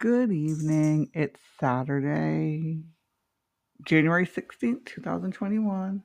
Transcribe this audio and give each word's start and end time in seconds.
Good 0.00 0.32
evening. 0.32 1.10
It's 1.12 1.38
Saturday, 1.60 2.80
January 3.84 4.26
16th, 4.26 4.86
2021. 4.86 6.02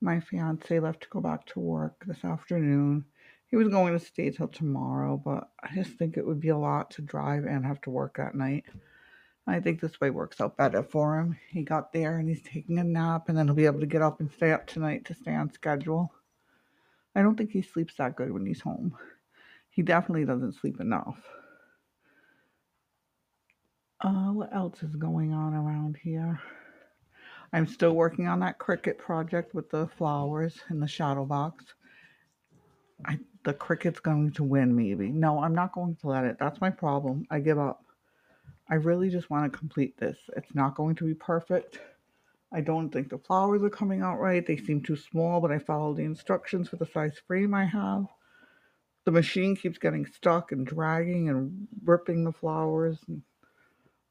My 0.00 0.20
fiance 0.20 0.80
left 0.80 1.02
to 1.02 1.08
go 1.10 1.20
back 1.20 1.44
to 1.48 1.60
work 1.60 2.02
this 2.06 2.24
afternoon. 2.24 3.04
He 3.50 3.56
was 3.56 3.68
going 3.68 3.92
to 3.92 4.02
stay 4.02 4.30
till 4.30 4.48
tomorrow, 4.48 5.20
but 5.22 5.50
I 5.62 5.74
just 5.74 5.98
think 5.98 6.16
it 6.16 6.26
would 6.26 6.40
be 6.40 6.48
a 6.48 6.56
lot 6.56 6.92
to 6.92 7.02
drive 7.02 7.44
and 7.44 7.66
have 7.66 7.82
to 7.82 7.90
work 7.90 8.18
at 8.18 8.34
night. 8.34 8.64
I 9.46 9.60
think 9.60 9.82
this 9.82 10.00
way 10.00 10.08
works 10.08 10.40
out 10.40 10.56
better 10.56 10.82
for 10.82 11.18
him. 11.18 11.36
He 11.50 11.62
got 11.62 11.92
there 11.92 12.16
and 12.16 12.26
he's 12.26 12.40
taking 12.40 12.78
a 12.78 12.84
nap, 12.84 13.28
and 13.28 13.36
then 13.36 13.48
he'll 13.48 13.54
be 13.54 13.66
able 13.66 13.80
to 13.80 13.86
get 13.86 14.00
up 14.00 14.20
and 14.20 14.32
stay 14.32 14.52
up 14.52 14.66
tonight 14.66 15.04
to 15.04 15.14
stay 15.14 15.34
on 15.34 15.52
schedule. 15.52 16.10
I 17.14 17.20
don't 17.20 17.36
think 17.36 17.50
he 17.50 17.60
sleeps 17.60 17.96
that 17.98 18.16
good 18.16 18.32
when 18.32 18.46
he's 18.46 18.62
home. 18.62 18.96
He 19.68 19.82
definitely 19.82 20.24
doesn't 20.24 20.54
sleep 20.54 20.80
enough. 20.80 21.22
Uh, 24.04 24.32
what 24.32 24.54
else 24.54 24.82
is 24.82 24.94
going 24.96 25.32
on 25.32 25.54
around 25.54 25.96
here? 25.96 26.38
I'm 27.54 27.66
still 27.66 27.94
working 27.94 28.28
on 28.28 28.40
that 28.40 28.58
Cricut 28.58 28.98
project 28.98 29.54
with 29.54 29.70
the 29.70 29.88
flowers 29.96 30.58
in 30.68 30.78
the 30.78 30.86
shadow 30.86 31.24
box. 31.24 31.64
I 33.06 33.18
the 33.44 33.54
Cricut's 33.54 34.00
going 34.00 34.32
to 34.32 34.44
win, 34.44 34.76
maybe. 34.76 35.08
No, 35.08 35.42
I'm 35.42 35.54
not 35.54 35.72
going 35.72 35.96
to 35.96 36.06
let 36.06 36.24
it. 36.24 36.36
That's 36.38 36.60
my 36.60 36.68
problem. 36.68 37.26
I 37.30 37.40
give 37.40 37.58
up. 37.58 37.82
I 38.68 38.74
really 38.74 39.08
just 39.08 39.30
want 39.30 39.50
to 39.50 39.58
complete 39.58 39.96
this. 39.96 40.18
It's 40.36 40.54
not 40.54 40.74
going 40.74 40.96
to 40.96 41.04
be 41.04 41.14
perfect. 41.14 41.78
I 42.52 42.60
don't 42.60 42.90
think 42.90 43.08
the 43.08 43.16
flowers 43.16 43.62
are 43.62 43.70
coming 43.70 44.02
out 44.02 44.20
right. 44.20 44.46
They 44.46 44.58
seem 44.58 44.82
too 44.82 44.96
small, 44.96 45.40
but 45.40 45.50
I 45.50 45.58
followed 45.58 45.96
the 45.96 46.04
instructions 46.04 46.68
for 46.68 46.76
the 46.76 46.86
size 46.92 47.18
frame 47.26 47.54
I 47.54 47.64
have. 47.64 48.04
The 49.06 49.12
machine 49.12 49.56
keeps 49.56 49.78
getting 49.78 50.04
stuck 50.04 50.52
and 50.52 50.66
dragging 50.66 51.30
and 51.30 51.68
ripping 51.84 52.24
the 52.24 52.32
flowers. 52.32 52.98
And 53.08 53.22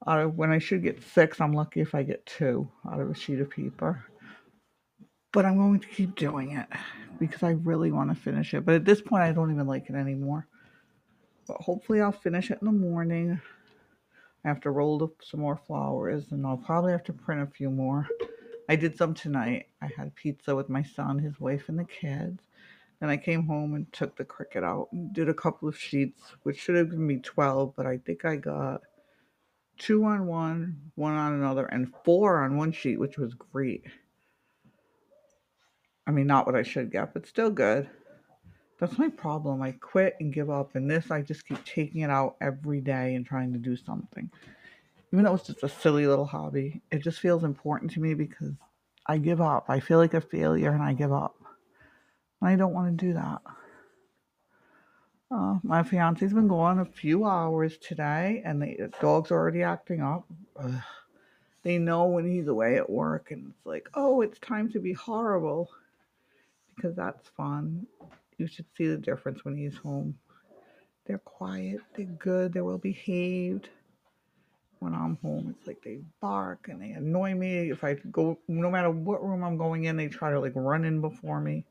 out 0.08 0.20
of 0.20 0.36
when 0.36 0.52
I 0.52 0.60
should 0.60 0.84
get 0.84 1.04
six, 1.04 1.40
I'm 1.40 1.54
lucky 1.54 1.82
if 1.82 1.96
I 1.96 2.04
get 2.04 2.26
two 2.26 2.70
out 2.90 3.00
of 3.00 3.10
a 3.10 3.16
sheet 3.16 3.40
of 3.40 3.50
paper. 3.50 4.06
But 5.32 5.46
I'm 5.46 5.58
going 5.58 5.80
to 5.80 5.88
keep 5.88 6.16
doing 6.16 6.58
it 6.58 6.68
because 7.20 7.44
I 7.44 7.52
really 7.52 7.92
want 7.92 8.10
to 8.10 8.16
finish 8.16 8.54
it. 8.54 8.66
But 8.66 8.76
at 8.76 8.86
this 8.86 9.02
point, 9.02 9.24
I 9.24 9.32
don't 9.32 9.52
even 9.52 9.68
like 9.68 9.90
it 9.90 9.96
anymore. 9.96 10.48
But 11.48 11.58
hopefully, 11.58 12.02
I'll 12.02 12.12
finish 12.12 12.52
it 12.52 12.60
in 12.62 12.66
the 12.66 12.72
morning. 12.72 13.40
I 14.46 14.48
have 14.50 14.62
to 14.62 14.72
roll 14.72 15.02
up 15.04 15.12
some 15.22 15.40
more 15.40 15.56
flowers 15.56 16.32
and 16.32 16.46
I'll 16.46 16.58
probably 16.58 16.92
have 16.92 17.04
to 17.06 17.14
print 17.14 17.42
a 17.42 17.48
few 17.48 17.70
more. 17.70 18.08
I 18.68 18.76
did 18.76 18.98
some 18.98 19.14
tonight. 19.14 19.68
I 19.82 19.90
had 19.96 20.16
pizza 20.16 20.56
with 20.56 20.70
my 20.70 20.84
son, 20.84 21.20
his 21.20 21.40
wife, 21.40 21.70
and 21.70 21.80
the 21.80 21.86
kids. 21.86 22.42
Then 23.00 23.10
I 23.10 23.18
came 23.18 23.46
home 23.46 23.74
and 23.74 23.92
took 23.92 24.16
the 24.16 24.26
Cricut 24.26 24.64
out 24.64 24.90
and 24.92 25.14
did 25.14 25.30
a 25.30 25.34
couple 25.34 25.68
of 25.68 25.78
sheets, 25.78 26.22
which 26.44 26.60
should 26.60 26.76
have 26.76 26.90
given 26.90 27.08
me 27.08 27.18
12, 27.18 27.74
but 27.76 27.86
I 27.86 27.98
think 27.98 28.26
I 28.26 28.36
got 28.36 28.82
two 29.78 30.04
on 30.06 30.26
one, 30.28 30.92
one 30.96 31.14
on 31.14 31.34
another, 31.34 31.66
and 31.66 31.94
four 32.04 32.44
on 32.44 32.58
one 32.58 32.72
sheet, 32.72 33.00
which 33.00 33.18
was 33.18 33.34
great. 33.34 33.84
I 36.06 36.12
mean, 36.12 36.28
not 36.28 36.46
what 36.46 36.56
I 36.56 36.64
should 36.64 36.92
get, 36.92 37.14
but 37.14 37.28
still 37.28 37.50
good. 37.50 37.90
That's 38.80 38.98
my 38.98 39.10
problem. 39.10 39.62
I 39.62 39.72
quit 39.72 40.18
and 40.20 40.34
give 40.34 40.50
up, 40.50 40.76
and 40.76 40.90
this 40.90 41.12
I 41.12 41.22
just 41.22 41.48
keep 41.48 41.64
taking 41.64 42.02
it 42.02 42.10
out 42.10 42.36
every 42.42 42.82
day 42.82 43.16
and 43.16 43.26
trying 43.26 43.54
to 43.54 43.60
do 43.60 43.78
something. 43.78 44.30
Even 45.12 45.26
though 45.26 45.36
it's 45.36 45.48
just 45.48 45.64
a 45.64 45.70
silly 45.70 46.08
little 46.08 46.26
hobby, 46.26 46.82
it 46.92 47.04
just 47.04 47.20
feels 47.20 47.44
important 47.44 47.92
to 47.92 48.00
me 48.00 48.14
because 48.14 48.54
I 49.06 49.18
give 49.18 49.42
up. 49.42 49.66
I 49.70 49.80
feel 49.80 50.00
like 50.00 50.14
a 50.14 50.22
failure 50.22 50.72
and 50.72 50.82
I 50.82 50.94
give 50.94 51.14
up. 51.14 51.36
And 52.42 52.50
I 52.50 52.56
don't 52.56 52.74
want 52.74 52.98
to 52.98 53.06
do 53.06 53.14
that. 53.14 53.42
My 55.62 55.84
fiance's 55.84 56.34
been 56.34 56.48
gone 56.48 56.80
a 56.80 56.86
few 56.86 57.26
hours 57.26 57.78
today, 57.78 58.42
and 58.46 58.62
the 58.62 58.92
dog's 59.00 59.32
already 59.32 59.62
acting 59.62 60.02
up. 60.02 60.26
Ugh. 60.58 60.82
They 61.64 61.78
know 61.78 62.06
when 62.06 62.26
he's 62.26 62.48
away 62.48 62.78
at 62.78 62.90
work, 62.90 63.32
and 63.32 63.52
it's 63.52 63.66
like, 63.66 63.90
oh, 63.94 64.22
it's 64.22 64.40
time 64.40 64.70
to 64.72 64.80
be 64.80 64.94
horrible 64.94 65.70
because 66.76 66.96
that's 66.96 67.28
fun. 67.38 67.86
You 68.38 68.48
should 68.48 68.66
see 68.76 68.88
the 68.88 68.98
difference 68.98 69.46
when 69.46 69.56
he's 69.56 69.78
home. 69.78 70.18
They're 71.06 71.20
quiet, 71.20 71.82
they're 71.96 72.06
good, 72.06 72.54
they're 72.54 72.64
well 72.64 72.78
behaved. 72.78 73.70
When 74.80 74.94
I'm 74.94 75.18
home, 75.22 75.56
it's 75.58 75.68
like 75.68 75.82
they 75.82 76.00
bark 76.20 76.68
and 76.70 76.82
they 76.82 76.92
annoy 76.92 77.36
me. 77.36 77.70
If 77.70 77.84
I 77.86 77.94
go, 77.94 78.38
no 78.50 78.70
matter 78.70 78.90
what 78.90 79.24
room 79.24 79.44
I'm 79.44 79.58
going 79.58 79.86
in, 79.86 79.96
they 79.96 80.10
try 80.10 80.32
to 80.32 80.40
like 80.40 80.54
run 80.56 80.84
in 80.84 81.00
before 81.00 81.40
me 81.40 81.64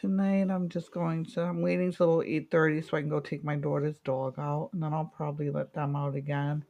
tonight 0.00 0.50
I'm 0.50 0.68
just 0.68 0.92
going 0.92 1.24
to 1.26 1.42
I'm 1.42 1.62
waiting 1.62 1.92
till 1.92 2.22
8:30 2.22 2.88
so 2.88 2.96
I 2.96 3.00
can 3.00 3.08
go 3.08 3.20
take 3.20 3.44
my 3.44 3.56
daughter's 3.56 3.98
dog 3.98 4.38
out 4.38 4.70
and 4.72 4.82
then 4.82 4.92
I'll 4.92 5.12
probably 5.16 5.50
let 5.50 5.72
them 5.72 5.96
out 5.96 6.14
again 6.14 6.64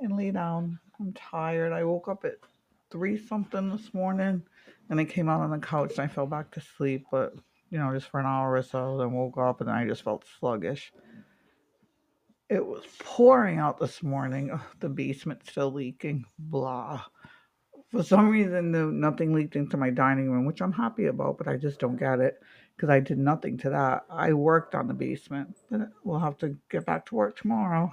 and 0.00 0.16
lay 0.16 0.30
down. 0.30 0.78
I'm 1.00 1.12
tired. 1.12 1.72
I 1.72 1.84
woke 1.84 2.08
up 2.08 2.24
at 2.24 2.38
3 2.90 3.16
something 3.26 3.70
this 3.70 3.92
morning 3.94 4.42
and 4.90 5.00
I 5.00 5.04
came 5.04 5.28
out 5.28 5.40
on 5.40 5.50
the 5.50 5.58
couch 5.58 5.92
and 5.92 6.00
I 6.00 6.06
fell 6.08 6.26
back 6.26 6.50
to 6.52 6.60
sleep 6.60 7.06
but 7.10 7.34
you 7.70 7.78
know 7.78 7.92
just 7.94 8.10
for 8.10 8.20
an 8.20 8.26
hour 8.26 8.52
or 8.52 8.62
so 8.62 8.98
then 8.98 9.12
woke 9.12 9.38
up 9.38 9.60
and 9.60 9.70
I 9.70 9.86
just 9.86 10.02
felt 10.02 10.24
sluggish. 10.38 10.92
It 12.48 12.64
was 12.64 12.84
pouring 12.98 13.58
out 13.58 13.78
this 13.78 14.02
morning. 14.02 14.50
Ugh, 14.50 14.60
the 14.80 14.88
basement's 14.88 15.50
still 15.50 15.72
leaking. 15.72 16.24
Blah 16.38 17.04
for 17.90 18.02
some 18.02 18.28
reason 18.28 18.72
the, 18.72 18.84
nothing 18.86 19.32
leaked 19.32 19.56
into 19.56 19.76
my 19.76 19.90
dining 19.90 20.30
room 20.30 20.44
which 20.44 20.60
i'm 20.60 20.72
happy 20.72 21.06
about 21.06 21.38
but 21.38 21.48
i 21.48 21.56
just 21.56 21.78
don't 21.78 21.96
get 21.96 22.20
it 22.20 22.40
because 22.76 22.90
i 22.90 23.00
did 23.00 23.18
nothing 23.18 23.56
to 23.58 23.70
that. 23.70 24.04
I 24.10 24.32
worked 24.32 24.74
on 24.74 24.86
the 24.86 24.94
basement 24.94 25.56
but 25.70 25.90
we'll 26.04 26.18
have 26.18 26.38
to 26.38 26.56
get 26.70 26.86
back 26.86 27.06
to 27.06 27.14
work 27.14 27.36
tomorrow. 27.36 27.92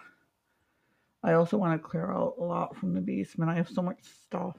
I 1.24 1.34
also 1.34 1.58
want 1.58 1.82
to 1.82 1.88
clear 1.88 2.12
out 2.12 2.36
a 2.40 2.44
lot 2.44 2.78
from 2.78 2.94
the 2.94 3.02
basement. 3.02 3.50
I 3.50 3.56
have 3.56 3.70
so 3.70 3.82
much 3.82 3.98
stuff. 4.04 4.56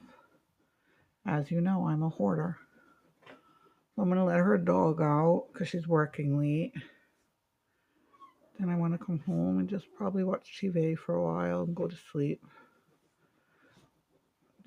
As 1.25 1.49
you 1.51 1.61
know 1.61 1.87
i'm 1.87 2.03
a 2.03 2.09
hoarder. 2.09 2.57
So 3.27 4.01
i'm 4.01 4.09
going 4.09 4.19
to 4.19 4.25
let 4.25 4.37
her 4.37 4.57
dog 4.57 5.01
out 5.01 5.47
because 5.53 5.67
she's 5.69 5.87
working 5.87 6.39
late. 6.39 6.73
Then 8.59 8.69
i 8.69 8.75
want 8.75 8.93
to 8.93 9.05
come 9.05 9.19
home 9.19 9.59
and 9.59 9.69
just 9.69 9.85
probably 9.95 10.23
watch 10.23 10.59
tv 10.59 10.97
for 10.97 11.15
a 11.15 11.23
while 11.23 11.61
and 11.61 11.75
go 11.75 11.87
to 11.87 11.95
sleep 12.11 12.41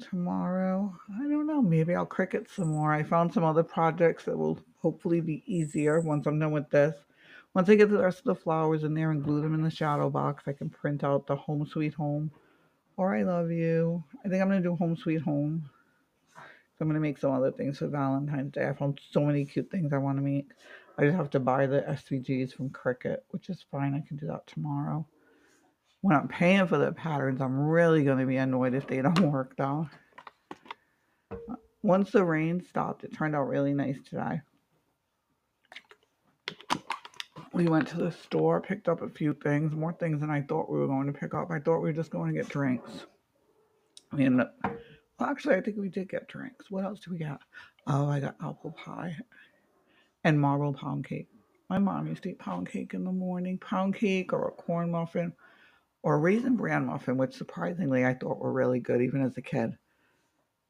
tomorrow. 0.00 0.94
I 1.15 1.22
don't 1.28 1.47
know. 1.47 1.62
Maybe 1.62 1.94
I'll 1.94 2.06
Cricut 2.06 2.49
some 2.50 2.69
more. 2.69 2.93
I 2.93 3.03
found 3.03 3.33
some 3.33 3.44
other 3.44 3.62
projects 3.62 4.25
that 4.25 4.37
will 4.37 4.59
hopefully 4.78 5.21
be 5.21 5.43
easier 5.47 6.00
once 6.00 6.27
I'm 6.27 6.38
done 6.38 6.53
with 6.53 6.71
this. 6.71 6.97
Once 7.55 7.69
I 7.69 7.75
get 7.75 7.91
the 7.91 7.99
rest 7.99 8.19
of 8.19 8.25
the 8.25 8.34
flowers 8.34 8.84
in 8.84 8.94
there 8.94 9.10
and 9.10 9.22
glue 9.22 9.41
them 9.41 9.55
in 9.55 9.62
the 9.62 9.71
shadow 9.71 10.09
box, 10.09 10.44
I 10.47 10.53
can 10.53 10.71
print 10.71 11.05
out 11.05 11.27
the 11.27 11.37
Home 11.37 11.66
Sweet 11.66 11.94
Home 11.94 12.31
or 12.97 13.15
I 13.15 13.22
Love 13.22 13.50
You. 13.50 14.05
I 14.25 14.28
think 14.28 14.41
I'm 14.41 14.49
going 14.49 14.62
to 14.62 14.69
do 14.69 14.77
Home 14.77 14.97
Sweet 14.97 15.22
Home. 15.22 15.69
I'm 16.81 16.87
going 16.87 16.94
to 16.94 17.00
make 17.00 17.19
some 17.19 17.33
other 17.33 17.53
things 17.53 17.78
for 17.78 17.89
Valentine's 17.89 18.53
Day. 18.53 18.66
I 18.66 18.72
found 18.72 19.00
so 19.10 19.21
many 19.21 19.44
cute 19.44 19.71
things 19.71 19.93
I 19.93 19.99
want 19.99 20.16
to 20.16 20.22
make. 20.22 20.49
I 20.97 21.05
just 21.05 21.16
have 21.16 21.31
to 21.31 21.41
buy 21.41 21.66
the 21.66 21.83
SVGs 21.83 22.55
from 22.55 22.71
Cricut, 22.71 23.19
which 23.31 23.50
is 23.50 23.65
fine. 23.71 23.94
I 23.94 24.06
can 24.06 24.16
do 24.16 24.27
that 24.28 24.47
tomorrow 24.47 25.06
when 26.03 26.16
I'm 26.16 26.28
paying 26.28 26.66
for 26.66 26.78
the 26.78 26.93
patterns, 26.93 27.41
I'm 27.41 27.59
really 27.59 28.05
going 28.05 28.19
to 28.19 28.27
be 28.27 28.37
annoyed 28.37 28.75
if 28.75 28.87
they 28.87 29.03
don't 29.03 29.19
work 29.33 29.56
though. 29.56 29.88
Once 31.83 32.11
the 32.11 32.25
rain 32.25 32.62
stopped, 32.62 33.05
it 33.05 33.15
turned 33.15 33.34
out 33.34 33.49
really 33.49 33.72
nice 33.72 33.99
today. 34.09 34.41
We 37.53 37.66
went 37.66 37.89
to 37.89 37.97
the 37.97 38.12
store, 38.12 38.60
picked 38.60 38.89
up 38.89 39.03
a 39.03 39.09
few 39.09 39.34
things, 39.34 39.75
more 39.75 39.93
things 39.93 40.21
than 40.21 40.31
I 40.31 40.43
thought 40.43 40.71
we 40.71 40.78
were 40.78 40.87
going 40.87 41.12
to 41.12 41.19
pick 41.19 41.34
up. 41.34 41.50
I 41.50 41.59
thought 41.59 41.81
we 41.81 41.89
were 41.89 41.97
just 41.97 42.10
going 42.10 42.33
to 42.33 42.39
get 42.39 42.49
drinks. 42.49 42.91
We 44.12 44.25
ended 44.25 44.47
up, 44.47 44.55
well, 45.19 45.31
actually, 45.31 45.56
I 45.56 45.60
think 45.60 45.77
we 45.77 45.89
did 45.89 46.09
get 46.09 46.28
drinks. 46.28 46.71
What 46.71 46.84
else 46.84 47.00
did 47.00 47.12
we 47.12 47.19
get? 47.19 47.39
Oh, 47.87 48.09
I 48.09 48.21
got 48.21 48.37
apple 48.43 48.72
pie 48.72 49.16
and 50.25 50.41
marble 50.41 50.72
pound 50.72 51.06
cake. 51.06 51.28
My 51.69 51.78
mom 51.78 52.06
used 52.06 52.22
to 52.25 52.31
eat 52.31 52.39
pound 52.39 52.69
cake 52.69 52.95
in 52.95 53.04
the 53.04 53.13
morning, 53.13 53.59
pound 53.59 53.95
cake 53.95 54.33
or 54.33 54.48
a 54.48 54.53
corn 54.53 54.91
muffin 54.91 55.33
or 56.03 56.19
raisin 56.19 56.57
bran 56.57 56.87
muffin, 56.87 57.17
which 57.17 57.35
surprisingly 57.35 58.05
I 58.05 58.15
thought 58.15 58.41
were 58.41 58.53
really 58.53 58.81
good 58.81 59.03
even 59.03 59.23
as 59.23 59.37
a 59.37 59.43
kid. 59.43 59.77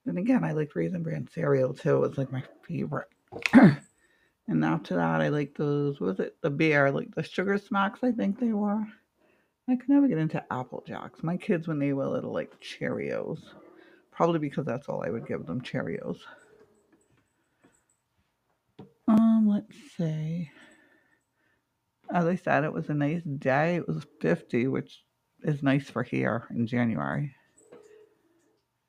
And 0.06 0.18
again, 0.18 0.44
I 0.44 0.52
liked 0.52 0.74
raisin 0.74 1.02
bran 1.02 1.28
cereal 1.32 1.74
too. 1.74 1.96
It 1.96 2.08
was 2.08 2.18
like 2.18 2.32
my 2.32 2.42
favorite. 2.66 3.08
and 3.52 4.64
after 4.64 4.96
that, 4.96 5.20
I 5.20 5.28
like 5.28 5.54
those. 5.56 6.00
Was 6.00 6.18
it? 6.20 6.36
The 6.42 6.50
bear, 6.50 6.90
like 6.90 7.14
the 7.14 7.22
sugar 7.22 7.58
smacks. 7.58 8.00
I 8.02 8.12
think 8.12 8.40
they 8.40 8.52
were. 8.52 8.84
I 9.68 9.76
could 9.76 9.88
never 9.88 10.08
get 10.08 10.18
into 10.18 10.42
Apple 10.52 10.82
Jacks. 10.86 11.22
My 11.22 11.36
kids, 11.36 11.68
when 11.68 11.78
they 11.78 11.92
were 11.92 12.08
little, 12.08 12.32
like 12.32 12.60
Cheerios. 12.60 13.40
Probably 14.10 14.40
because 14.40 14.66
that's 14.66 14.88
all 14.88 15.04
I 15.04 15.10
would 15.10 15.26
give 15.26 15.46
them, 15.46 15.60
Cheerios. 15.60 16.18
Um, 19.06 19.48
let's 19.48 19.76
see. 19.96 20.50
As 22.12 22.24
I 22.24 22.34
said, 22.34 22.64
it 22.64 22.72
was 22.72 22.88
a 22.88 22.94
nice 22.94 23.22
day. 23.22 23.76
It 23.76 23.86
was 23.86 24.04
50, 24.20 24.66
which 24.66 25.04
is 25.44 25.62
nice 25.62 25.88
for 25.88 26.02
here 26.02 26.46
in 26.50 26.66
January. 26.66 27.34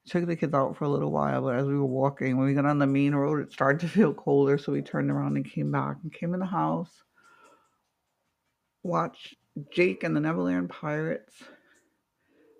Took 0.07 0.25
the 0.25 0.35
kids 0.35 0.53
out 0.53 0.75
for 0.75 0.85
a 0.85 0.89
little 0.89 1.11
while, 1.11 1.43
but 1.43 1.55
as 1.55 1.65
we 1.65 1.75
were 1.77 1.85
walking, 1.85 2.37
when 2.37 2.47
we 2.47 2.53
got 2.53 2.65
on 2.65 2.79
the 2.79 2.87
main 2.87 3.13
road, 3.13 3.39
it 3.39 3.53
started 3.53 3.79
to 3.81 3.87
feel 3.87 4.13
colder, 4.13 4.57
so 4.57 4.71
we 4.71 4.81
turned 4.81 5.11
around 5.11 5.35
and 5.35 5.49
came 5.49 5.71
back 5.71 5.97
and 6.03 6.11
came 6.11 6.33
in 6.33 6.39
the 6.39 6.45
house. 6.45 7.03
watched 8.83 9.35
Jake 9.69 10.03
and 10.03 10.15
the 10.15 10.19
Neverland 10.19 10.69
Pirates. 10.69 11.43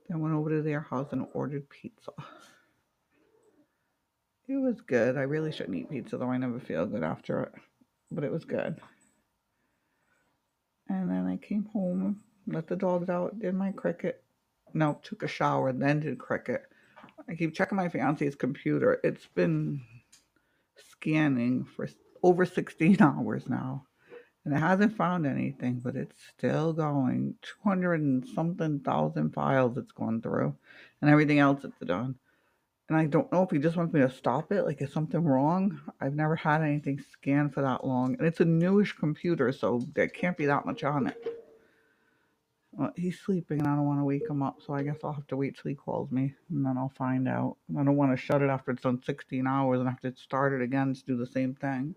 Then 0.07 0.19
went 0.19 0.35
over 0.35 0.49
to 0.49 0.61
their 0.61 0.81
house 0.81 1.07
and 1.11 1.25
ordered 1.33 1.69
pizza. 1.69 2.11
It 4.47 4.57
was 4.57 4.81
good. 4.81 5.17
I 5.17 5.21
really 5.21 5.51
shouldn't 5.51 5.77
eat 5.77 5.89
pizza 5.89 6.17
though. 6.17 6.29
I 6.29 6.37
never 6.37 6.59
feel 6.59 6.85
good 6.85 7.03
after 7.03 7.43
it, 7.43 7.53
but 8.11 8.25
it 8.25 8.31
was 8.31 8.43
good. 8.43 8.79
And 10.89 11.09
then 11.09 11.25
I 11.25 11.37
came 11.37 11.69
home, 11.71 12.21
let 12.47 12.67
the 12.67 12.75
dogs 12.75 13.09
out, 13.09 13.39
did 13.39 13.55
my 13.55 13.71
Cricut. 13.71 14.15
No, 14.73 14.99
took 15.03 15.23
a 15.23 15.27
shower, 15.27 15.73
then 15.73 15.99
did 15.99 16.17
Cricut. 16.17 16.61
I 17.29 17.35
keep 17.35 17.53
checking 17.53 17.75
my 17.75 17.89
fiance's 17.89 18.35
computer. 18.35 18.99
It's 19.03 19.27
been 19.27 19.81
scanning 20.91 21.65
for 21.65 21.87
over 22.23 22.45
16 22.45 22.97
hours 23.01 23.47
now. 23.47 23.85
And 24.43 24.55
it 24.55 24.59
hasn't 24.59 24.97
found 24.97 25.27
anything, 25.27 25.81
but 25.83 25.95
it's 25.95 26.15
still 26.35 26.73
going. 26.73 27.35
200 27.63 28.01
and 28.01 28.27
something 28.27 28.79
thousand 28.79 29.33
files 29.33 29.77
it's 29.77 29.91
gone 29.91 30.19
through, 30.19 30.55
and 30.99 31.11
everything 31.11 31.37
else 31.37 31.63
it's 31.63 31.77
done. 31.79 32.15
And 32.89 32.97
I 32.97 33.05
don't 33.05 33.31
know 33.31 33.43
if 33.43 33.51
he 33.51 33.59
just 33.59 33.77
wants 33.77 33.93
me 33.93 34.01
to 34.01 34.09
stop 34.09 34.51
it. 34.51 34.63
Like, 34.63 34.81
is 34.81 34.91
something 34.91 35.23
wrong? 35.23 35.79
I've 36.01 36.15
never 36.15 36.35
had 36.35 36.61
anything 36.61 37.01
scanned 37.13 37.53
for 37.53 37.61
that 37.61 37.85
long. 37.85 38.15
And 38.17 38.27
it's 38.27 38.39
a 38.39 38.45
newish 38.45 38.93
computer, 38.93 39.51
so 39.51 39.81
there 39.93 40.07
can't 40.07 40.35
be 40.35 40.47
that 40.47 40.65
much 40.65 40.83
on 40.83 41.07
it. 41.07 41.40
Well, 42.73 42.91
he's 42.95 43.19
sleeping, 43.19 43.59
and 43.59 43.67
I 43.67 43.75
don't 43.75 43.85
want 43.85 43.99
to 43.99 44.05
wake 44.05 44.29
him 44.29 44.41
up, 44.41 44.61
so 44.65 44.73
I 44.73 44.83
guess 44.83 44.97
I'll 45.03 45.13
have 45.13 45.27
to 45.27 45.37
wait 45.37 45.57
till 45.57 45.69
he 45.69 45.75
calls 45.75 46.11
me, 46.11 46.33
and 46.49 46.65
then 46.65 46.77
I'll 46.77 46.93
find 46.97 47.27
out. 47.27 47.57
I 47.77 47.83
don't 47.83 47.97
want 47.97 48.11
to 48.11 48.17
shut 48.17 48.41
it 48.41 48.49
after 48.49 48.71
it's 48.71 48.83
done 48.83 49.01
16 49.03 49.45
hours 49.45 49.79
and 49.79 49.89
have 49.89 49.99
to 50.01 50.15
start 50.15 50.53
it 50.53 50.63
again 50.63 50.93
to 50.93 51.05
do 51.05 51.17
the 51.17 51.27
same 51.27 51.55
thing. 51.55 51.95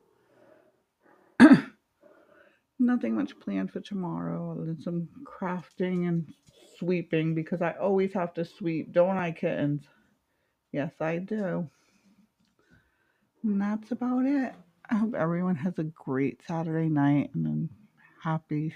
Nothing 2.78 3.14
much 3.14 3.38
planned 3.40 3.72
for 3.72 3.80
tomorrow 3.80 4.52
other 4.52 4.64
than 4.66 4.80
some 4.80 5.08
crafting 5.24 6.08
and 6.08 6.32
sweeping 6.78 7.34
because 7.34 7.62
I 7.62 7.72
always 7.72 8.12
have 8.14 8.34
to 8.34 8.44
sweep, 8.44 8.92
don't 8.92 9.16
I, 9.16 9.32
kittens? 9.32 9.84
Yes, 10.72 10.92
I 11.00 11.18
do. 11.18 11.70
And 13.44 13.60
that's 13.60 13.92
about 13.92 14.26
it. 14.26 14.54
I 14.90 14.96
hope 14.96 15.14
everyone 15.14 15.56
has 15.56 15.78
a 15.78 15.84
great 15.84 16.42
Saturday 16.46 16.88
night 16.88 17.30
and 17.34 17.68
a 17.68 18.28
happy 18.28 18.74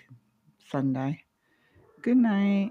Sunday. 0.70 1.24
Good 2.02 2.16
night. 2.18 2.66